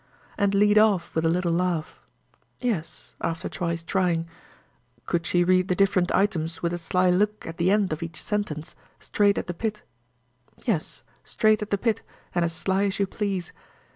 [0.35, 2.01] And lead off with a little laugh
[2.59, 4.25] (Yes—after twice trying)?
[5.05, 8.19] Could she read the different items with a sly look at the end of each
[8.19, 9.83] sentence, straight at the pit
[10.65, 12.01] (Yes, straight at the pit,
[12.33, 13.53] and as sly as you please)?